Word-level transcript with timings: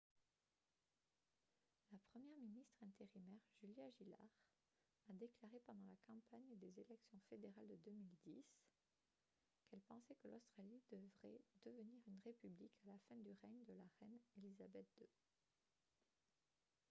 la 1.91 1.99
première 2.11 2.35
ministre 2.39 2.73
intérimaire 2.81 3.45
julia 3.61 3.83
gillard 3.91 4.33
a 5.07 5.13
déclaré 5.13 5.59
pendant 5.63 5.85
la 5.85 5.95
campagne 6.07 6.55
des 6.57 6.79
élections 6.79 7.19
fédérales 7.29 7.67
de 7.67 7.75
2010 7.85 8.43
qu'elle 9.69 9.81
pensait 9.81 10.15
que 10.23 10.27
l'australie 10.27 10.81
devrait 10.91 11.39
devenir 11.65 12.01
une 12.07 12.17
république 12.25 12.73
à 12.83 12.87
la 12.87 12.97
fin 13.07 13.15
du 13.17 13.29
règne 13.43 13.63
de 13.67 13.73
la 13.73 13.85
reine 14.01 14.17
elizabeth 14.39 14.87
ii 15.01 15.07